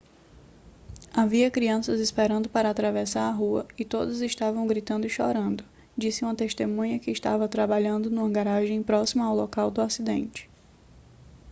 havia 1.13 1.51
crianças 1.51 1.99
esperando 1.99 2.49
para 2.49 2.71
atravessar 2.71 3.27
a 3.27 3.31
rua 3.31 3.67
e 3.77 3.85
todas 3.85 4.19
estavam 4.21 4.65
gritando 4.65 5.05
e 5.05 5.09
chorando 5.11 5.63
disse 5.95 6.23
uma 6.25 6.33
testemunha 6.33 6.97
que 6.97 7.11
estava 7.11 7.47
trabalhando 7.47 8.09
numa 8.09 8.27
garagem 8.27 8.81
próxima 8.81 9.23
ao 9.27 9.35
local 9.35 9.69
do 9.69 9.79
acidente 9.79 10.49